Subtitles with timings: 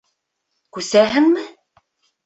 [0.79, 1.47] Күсәһеңме?